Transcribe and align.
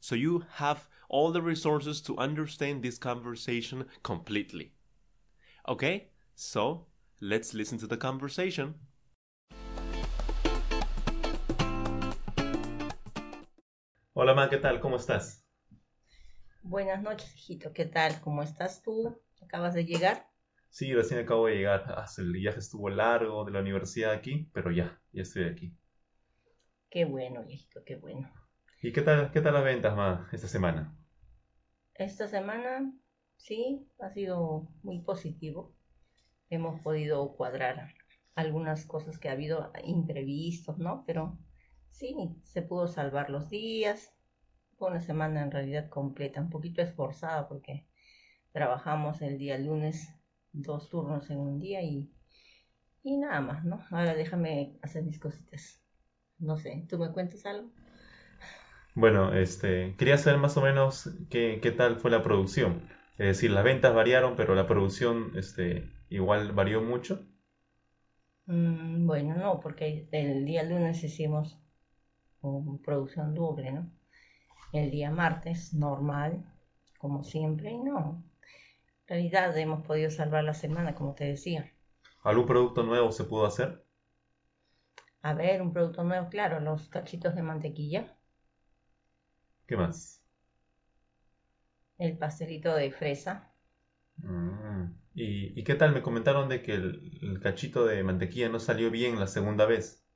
So 0.00 0.14
you 0.16 0.44
have 0.54 0.88
all 1.08 1.30
the 1.30 1.42
resources 1.42 2.00
to 2.00 2.18
understand 2.18 2.82
this 2.82 2.98
conversation 2.98 3.84
completely. 4.02 4.72
Okay, 5.68 6.08
so 6.34 6.86
let's 7.20 7.54
listen 7.54 7.78
to 7.78 7.86
the 7.86 7.96
conversation. 7.96 8.74
Hola, 14.20 14.34
Ma, 14.34 14.50
¿qué 14.50 14.56
tal? 14.56 14.80
¿Cómo 14.80 14.96
estás? 14.96 15.46
Buenas 16.64 17.00
noches, 17.02 17.32
hijito. 17.36 17.72
¿Qué 17.72 17.84
tal? 17.84 18.20
¿Cómo 18.20 18.42
estás 18.42 18.82
tú? 18.82 19.16
¿Acabas 19.40 19.74
de 19.74 19.84
llegar? 19.84 20.26
Sí, 20.70 20.92
recién 20.92 21.20
acabo 21.20 21.46
de 21.46 21.54
llegar. 21.54 21.84
Ah, 21.86 22.04
el 22.18 22.32
viaje 22.32 22.58
estuvo 22.58 22.90
largo 22.90 23.44
de 23.44 23.52
la 23.52 23.60
universidad 23.60 24.10
aquí, 24.10 24.50
pero 24.52 24.72
ya, 24.72 25.00
ya 25.12 25.22
estoy 25.22 25.44
aquí. 25.44 25.72
Qué 26.90 27.04
bueno, 27.04 27.44
hijito, 27.48 27.84
qué 27.84 27.94
bueno. 27.94 28.28
¿Y 28.82 28.92
qué 28.92 29.02
tal, 29.02 29.30
qué 29.30 29.40
tal 29.40 29.54
las 29.54 29.62
ventas, 29.62 29.94
Ma, 29.94 30.28
esta 30.32 30.48
semana? 30.48 30.98
Esta 31.94 32.26
semana, 32.26 32.92
sí, 33.36 33.86
ha 34.00 34.10
sido 34.10 34.66
muy 34.82 35.00
positivo. 35.00 35.76
Hemos 36.50 36.80
podido 36.80 37.36
cuadrar 37.36 37.94
algunas 38.34 38.84
cosas 38.84 39.16
que 39.16 39.28
ha 39.28 39.32
habido 39.34 39.70
imprevistos, 39.84 40.76
¿no? 40.78 41.04
Pero 41.06 41.38
sí, 41.90 42.14
se 42.44 42.62
pudo 42.62 42.88
salvar 42.88 43.30
los 43.30 43.48
días. 43.50 44.12
Fue 44.78 44.90
una 44.90 45.00
semana 45.00 45.42
en 45.42 45.50
realidad 45.50 45.88
completa, 45.88 46.40
un 46.40 46.50
poquito 46.50 46.82
esforzada 46.82 47.48
porque 47.48 47.86
trabajamos 48.52 49.22
el 49.22 49.38
día 49.38 49.58
lunes 49.58 50.08
dos 50.52 50.88
turnos 50.90 51.30
en 51.30 51.38
un 51.38 51.60
día 51.60 51.82
y, 51.82 52.10
y 53.02 53.16
nada 53.18 53.40
más, 53.40 53.64
¿no? 53.64 53.84
Ahora 53.90 54.14
déjame 54.14 54.78
hacer 54.82 55.04
mis 55.04 55.18
cositas. 55.18 55.82
No 56.38 56.56
sé, 56.56 56.86
¿tú 56.88 56.98
me 56.98 57.12
cuentas 57.12 57.46
algo? 57.46 57.72
Bueno, 58.94 59.32
este, 59.32 59.94
quería 59.96 60.18
saber 60.18 60.38
más 60.38 60.56
o 60.58 60.60
menos 60.60 61.10
qué, 61.30 61.58
qué 61.62 61.70
tal 61.70 61.96
fue 61.96 62.10
la 62.10 62.22
producción. 62.22 62.82
Es 63.16 63.26
decir, 63.28 63.50
las 63.50 63.64
ventas 63.64 63.94
variaron, 63.94 64.36
pero 64.36 64.54
la 64.54 64.66
producción 64.66 65.32
este, 65.36 65.90
igual 66.10 66.52
varió 66.52 66.82
mucho. 66.82 67.24
Mm, 68.46 69.06
bueno, 69.06 69.36
no, 69.36 69.60
porque 69.60 70.08
el 70.12 70.44
día 70.44 70.62
lunes 70.64 71.04
hicimos 71.04 71.56
producción 72.84 73.34
doble, 73.34 73.72
¿no? 73.72 73.90
El 74.72 74.90
día 74.90 75.10
martes, 75.10 75.74
normal, 75.74 76.44
como 76.98 77.24
siempre, 77.24 77.70
y 77.70 77.78
no. 77.78 78.22
En 79.06 79.08
realidad 79.08 79.56
hemos 79.56 79.86
podido 79.86 80.10
salvar 80.10 80.44
la 80.44 80.54
semana, 80.54 80.94
como 80.94 81.14
te 81.14 81.24
decía. 81.24 81.72
¿Algún 82.22 82.46
producto 82.46 82.82
nuevo 82.82 83.10
se 83.12 83.24
pudo 83.24 83.46
hacer? 83.46 83.84
A 85.22 85.34
ver, 85.34 85.62
un 85.62 85.72
producto 85.72 86.04
nuevo, 86.04 86.28
claro, 86.28 86.60
los 86.60 86.88
cachitos 86.88 87.34
de 87.34 87.42
mantequilla. 87.42 88.16
¿Qué 89.66 89.76
más? 89.76 90.22
El 91.98 92.16
pastelito 92.16 92.74
de 92.74 92.90
fresa. 92.90 93.52
Mm, 94.16 94.92
¿Y, 95.14 95.64
qué 95.64 95.74
tal? 95.74 95.92
Me 95.92 96.02
comentaron 96.02 96.48
de 96.48 96.62
que 96.62 96.74
el, 96.74 97.40
cachito 97.42 97.84
de 97.84 98.02
mantequilla 98.02 98.48
no 98.48 98.60
salió 98.60 98.90
bien 98.90 99.18
la 99.18 99.26
segunda 99.26 99.66
vez. 99.66 100.07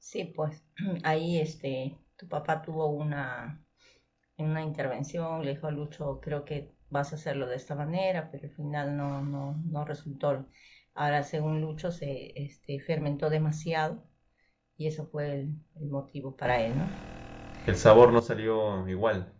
Sí, 0.00 0.24
pues 0.24 0.64
ahí 1.04 1.38
este, 1.38 1.96
tu 2.16 2.28
papá 2.28 2.62
tuvo 2.62 2.86
una, 2.88 3.64
una 4.38 4.62
intervención, 4.62 5.44
le 5.44 5.52
dijo 5.54 5.66
a 5.68 5.70
Lucho, 5.72 6.20
creo 6.20 6.44
que 6.44 6.72
vas 6.90 7.12
a 7.12 7.16
hacerlo 7.16 7.46
de 7.48 7.56
esta 7.56 7.74
manera, 7.76 8.30
pero 8.30 8.44
al 8.48 8.54
final 8.54 8.96
no, 8.96 9.22
no, 9.22 9.56
no 9.66 9.84
resultó. 9.86 10.46
Ahora, 10.94 11.22
según 11.24 11.60
Lucho, 11.62 11.92
se 11.92 12.32
este, 12.36 12.80
fermentó 12.80 13.30
demasiado 13.30 14.04
y 14.78 14.88
eso 14.88 15.06
fue 15.08 15.34
el, 15.34 15.54
el 15.76 15.88
motivo 15.90 16.36
para 16.36 16.62
él, 16.64 16.78
¿no? 16.78 17.00
El 17.66 17.76
sabor 17.76 18.12
no 18.12 18.20
salió 18.20 18.88
igual. 18.88 19.32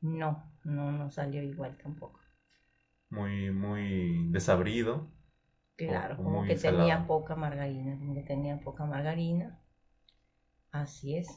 No, 0.00 0.50
no, 0.64 0.90
no 0.90 1.08
salió 1.08 1.40
igual 1.40 1.78
tampoco. 1.78 2.18
Muy, 3.10 3.50
muy 3.50 4.28
desabrido. 4.30 5.10
Claro, 5.76 6.20
como 6.22 6.44
que 6.44 6.56
tenía 6.56 7.06
poca 7.06 7.34
margarina, 7.34 7.96
como 7.98 8.12
que 8.14 8.22
tenía 8.22 8.60
poca 8.60 8.84
margarina. 8.84 9.58
Así 10.72 11.14
es. 11.14 11.28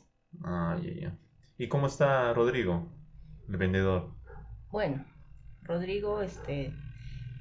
Ah, 0.43 0.77
ya, 0.81 0.91
ya. 0.93 1.17
¿Y 1.57 1.67
cómo 1.69 1.87
está 1.87 2.33
Rodrigo, 2.33 2.87
el 3.47 3.57
vendedor? 3.57 4.15
Bueno, 4.71 5.05
Rodrigo, 5.63 6.21
este, 6.21 6.73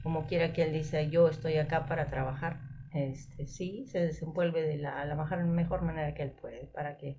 como 0.03 0.27
quiera 0.27 0.53
que 0.53 0.63
él 0.63 0.73
dice, 0.73 1.11
yo 1.11 1.29
estoy 1.29 1.57
acá 1.59 1.87
para 1.87 2.11
trabajar 2.11 2.61
este, 2.93 3.47
sí, 3.47 3.87
se 3.87 4.01
desenvuelve 4.01 4.63
de 4.63 4.77
la, 4.79 5.05
la 5.05 5.15
mejor, 5.45 5.83
manera 5.83 6.13
que 6.15 6.25
él 6.25 6.33
puede, 6.33 6.67
para 6.75 6.99
que 6.99 7.17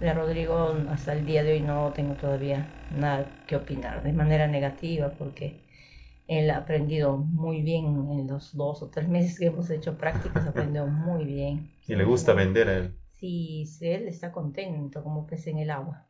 de 0.00 0.14
Rodrigo 0.14 0.74
hasta 0.90 1.12
el 1.12 1.26
día 1.26 1.42
de 1.44 1.52
hoy 1.52 1.60
no 1.62 1.92
tengo 1.92 2.16
todavía 2.16 2.74
nada 2.90 3.30
que 3.46 3.56
opinar 3.56 4.02
de 4.02 4.12
manera 4.14 4.46
negativa, 4.48 5.14
porque 5.18 5.60
él 6.28 6.50
ha 6.50 6.58
aprendido 6.58 7.16
muy 7.18 7.62
bien 7.62 7.86
en 8.10 8.26
los 8.28 8.56
dos 8.56 8.82
o 8.82 8.90
tres 8.90 9.08
meses 9.08 9.38
que 9.38 9.46
hemos 9.46 9.70
hecho 9.70 9.98
prácticas, 9.98 10.46
aprendió 10.48 10.86
muy 10.86 11.24
bien. 11.24 11.70
¿Y 11.86 11.94
le 11.94 12.02
gusta 12.04 12.34
vender 12.34 12.68
a 12.68 12.76
él? 12.78 12.98
Sí, 13.22 13.68
él 13.82 14.08
está 14.08 14.32
contento 14.32 15.00
como 15.04 15.28
pez 15.28 15.46
en 15.46 15.58
el 15.58 15.70
agua. 15.70 16.08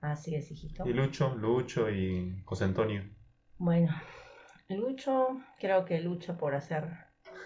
Así 0.00 0.34
es, 0.34 0.50
hijito. 0.50 0.84
¿Y 0.84 0.92
Lucho? 0.92 1.36
Lucho 1.36 1.88
y 1.88 2.42
José 2.44 2.64
Antonio. 2.64 3.04
Bueno, 3.56 3.94
Lucho 4.68 5.40
creo 5.60 5.84
que 5.84 6.00
lucha 6.00 6.36
por 6.36 6.56
hacer 6.56 6.88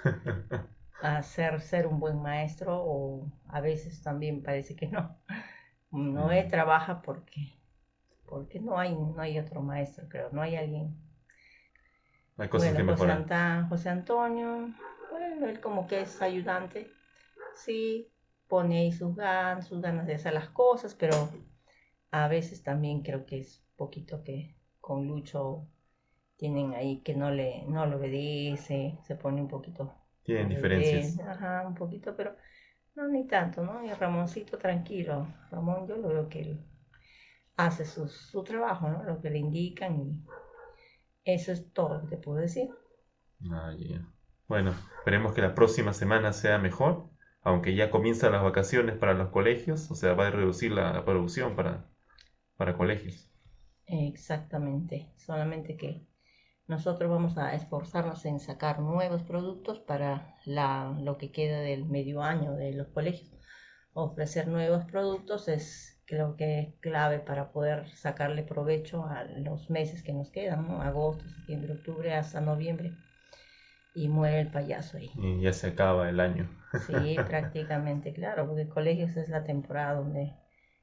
hacer 1.03 1.61
ser 1.61 1.87
un 1.87 2.00
buen 2.00 2.22
maestro 2.22 2.83
o 2.83 3.31
a 3.49 3.61
veces 3.61 4.03
también 4.03 4.43
parece 4.43 4.75
que 4.75 4.87
no. 4.87 5.19
Noé 5.91 6.47
mm. 6.47 6.49
trabaja 6.49 7.02
porque 7.02 7.52
porque 8.25 8.59
no 8.59 8.79
hay 8.79 8.94
no 8.94 9.20
hay 9.20 9.38
otro 9.38 9.61
maestro, 9.61 10.09
creo, 10.09 10.31
no 10.32 10.41
hay 10.41 10.56
alguien. 10.56 10.97
Hay 12.38 12.49
cosas 12.49 12.75
que 12.75 12.82
José, 12.82 13.67
José 13.69 13.91
Antonio, 13.91 14.75
bueno, 15.11 15.47
él 15.47 15.61
como 15.61 15.87
que 15.87 16.00
es 16.00 16.23
ayudante, 16.23 16.91
sí, 17.55 18.11
pone 18.48 18.78
ahí 18.81 18.93
sus 18.93 19.16
ganas, 19.16 19.66
sus 19.69 19.81
ganas 19.82 20.06
de 20.06 20.14
hacer 20.16 20.34
las 20.34 20.48
cosas, 20.50 20.94
pero 20.94 21.14
a 22.10 22.28
veces 22.28 22.62
también 22.62 23.02
creo 23.02 23.26
que 23.26 23.40
es 23.40 23.64
poquito 23.76 24.22
que 24.25 24.56
con 24.81 25.06
Lucho 25.06 25.66
tienen 26.37 26.75
ahí 26.75 27.00
que 27.02 27.14
no 27.14 27.31
le 27.31 27.64
no 27.69 27.87
lo 27.87 27.98
obedece, 27.98 28.98
se 29.04 29.16
pone 29.16 29.40
un 29.43 29.48
poquito. 29.48 29.93
Tienen 30.25 30.48
diferencias. 30.50 31.19
Ajá, 31.20 31.64
un 31.66 31.75
poquito, 31.75 32.16
pero 32.16 32.37
no 32.96 33.08
ni 33.08 33.26
tanto, 33.26 33.62
¿no? 33.64 33.84
Y 33.84 33.90
Ramoncito 33.93 34.58
tranquilo. 34.58 35.26
Ramón 35.50 35.87
yo 35.88 35.96
lo 35.96 36.08
veo 36.08 36.28
que 36.28 36.40
él 36.42 36.60
hace 37.56 37.84
su, 37.87 38.08
su 38.08 38.44
trabajo, 38.44 38.88
¿no? 38.88 39.04
Lo 39.04 39.20
que 39.20 39.31
le 39.31 39.38
indican 39.38 40.00
y 40.00 40.25
eso 41.26 41.52
es 41.52 41.75
todo 41.75 41.94
lo 41.99 42.00
que 42.08 42.16
te 42.16 42.22
puedo 42.22 42.38
decir. 42.40 42.70
Ah, 43.50 43.72
Bueno, 44.49 44.75
esperemos 44.99 45.32
que 45.34 45.40
la 45.42 45.54
próxima 45.54 45.92
semana 45.94 46.32
sea 46.32 46.58
mejor, 46.58 47.08
aunque 47.46 47.75
ya 47.75 47.90
comienzan 47.90 48.32
las 48.32 48.43
vacaciones 48.43 48.96
para 48.98 49.14
los 49.14 49.31
colegios, 49.31 49.90
o 49.90 49.94
sea, 49.94 50.14
va 50.14 50.26
a 50.28 50.31
reducir 50.31 50.72
la 50.72 51.04
producción 51.04 51.56
para 51.56 51.87
para 52.56 52.76
colegios. 52.76 53.31
Exactamente, 53.87 55.12
solamente 55.16 55.76
que 55.76 56.06
nosotros 56.66 57.08
vamos 57.08 57.38
a 57.38 57.54
esforzarnos 57.54 58.25
en 58.25 58.40
sacar 58.40 58.81
nuevos 58.81 59.22
productos 59.22 59.78
para 59.78 60.34
lo 60.44 61.19
que 61.19 61.31
queda 61.31 61.60
del 61.60 61.84
medio 61.84 62.22
año 62.22 62.52
de 62.54 62.72
los 62.72 62.88
colegios. 62.88 63.31
Ofrecer 63.92 64.49
nuevos 64.49 64.84
productos 64.84 65.49
es 65.49 65.92
creo 66.06 66.37
que 66.37 66.60
es 66.60 66.75
clave 66.81 67.19
para 67.19 67.52
poder 67.52 67.88
sacarle 67.90 68.42
provecho 68.42 69.04
a 69.06 69.25
los 69.25 69.70
meses 69.70 70.02
que 70.02 70.12
nos 70.12 70.31
quedan, 70.31 70.70
agosto, 70.81 71.28
septiembre, 71.28 71.72
octubre 71.75 72.14
hasta 72.14 72.40
noviembre. 72.40 72.92
Y 73.96 74.08
muere 74.08 74.43
el 74.43 74.50
payaso 74.50 74.98
ahí. 74.98 75.10
Y 75.16 75.40
ya 75.40 75.54
se 75.54 75.69
acaba 75.69 76.10
el 76.10 76.20
año. 76.20 76.50
Sí, 76.87 77.16
prácticamente, 77.26 78.12
claro, 78.12 78.46
porque 78.46 78.69
colegios 78.69 79.16
es 79.16 79.31
la 79.31 79.43
temporada 79.43 79.94
donde 79.94 80.34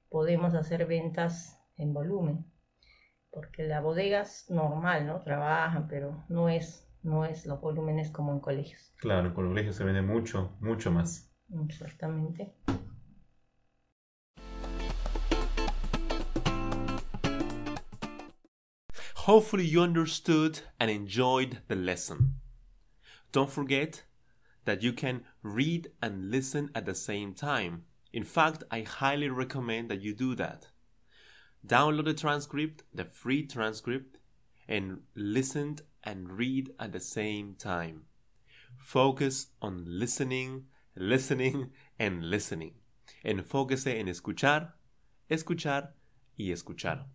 podemos 0.10 0.56
hacer 0.56 0.88
ventas 0.88 1.64
en 1.78 1.94
volumen. 1.94 2.44
Porque 3.30 3.68
la 3.68 3.82
bodega 3.82 4.22
es 4.22 4.50
normal, 4.50 5.06
¿no? 5.06 5.22
Trabajan, 5.22 5.88
pero 5.88 6.26
no 6.28 6.50
es, 6.50 6.92
no 7.04 7.24
es 7.24 7.46
los 7.46 7.62
volúmenes 7.62 8.10
como 8.10 8.32
en 8.32 8.40
colegios. 8.40 8.96
Claro, 8.98 9.28
en 9.28 9.36
colegios 9.36 9.76
se 9.76 9.84
vende 9.84 10.02
mucho, 10.02 10.58
mucho 10.60 10.90
más. 10.90 11.32
Exactamente. 11.70 12.56
Hopefully, 19.28 19.70
you 19.70 19.84
understood 19.84 20.62
and 20.80 20.90
enjoyed 20.90 21.60
the 21.68 21.76
lesson. 21.76 22.43
Don't 23.34 23.50
forget 23.50 24.04
that 24.66 24.84
you 24.84 24.94
can 24.94 25.24
read 25.42 25.90
and 26.04 26.30
listen 26.30 26.70
at 26.76 26.86
the 26.86 26.94
same 26.94 27.34
time. 27.34 27.84
In 28.14 28.24
fact, 28.24 28.64
I 28.70 28.82
highly 28.82 29.28
recommend 29.28 29.90
that 29.90 30.02
you 30.02 30.14
do 30.14 30.36
that. 30.36 30.68
Download 31.66 32.06
the 32.06 32.14
transcript, 32.14 32.84
the 32.94 33.06
free 33.06 33.48
transcript, 33.48 34.20
and 34.68 35.00
listen 35.16 35.78
and 36.04 36.32
read 36.32 36.74
at 36.80 36.92
the 36.92 37.00
same 37.00 37.56
time. 37.58 38.04
Focus 38.78 39.48
on 39.64 39.84
listening, 39.88 40.66
listening, 40.96 41.72
and 42.00 42.30
listening. 42.30 42.74
Enfóquese 43.26 44.00
en 44.00 44.10
escuchar, 44.10 44.74
escuchar 45.28 45.96
y 46.38 46.52
escuchar. 46.52 47.08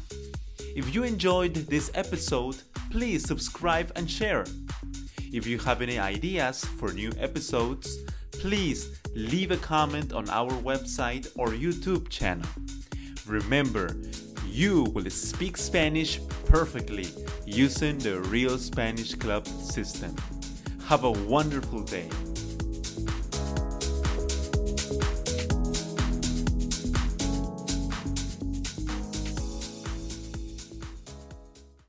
If 0.74 0.96
you 0.96 1.04
enjoyed 1.04 1.56
this 1.56 1.92
episode, 1.96 2.56
please 2.92 3.28
subscribe 3.28 3.92
and 3.98 4.10
share. 4.10 4.46
If 5.32 5.48
you 5.48 5.58
have 5.60 5.82
any 5.82 5.98
ideas 5.98 6.66
for 6.66 6.92
new 6.92 7.12
episodes, 7.18 8.00
please 8.32 9.00
leave 9.16 9.52
a 9.52 9.58
comment 9.58 10.12
on 10.12 10.30
our 10.30 10.52
website 10.52 11.30
or 11.38 11.48
YouTube 11.48 12.10
channel. 12.10 12.50
Remember, 13.26 13.96
you 14.46 14.84
will 14.94 15.10
speak 15.10 15.56
Spanish 15.56 16.20
perfectly 16.48 17.08
using 17.46 17.98
the 17.98 18.20
Real 18.20 18.58
Spanish 18.58 19.16
Club 19.16 19.48
system. 19.48 20.14
Have 20.88 21.06
a 21.06 21.12
wonderful 21.12 21.82
day. 21.82 22.10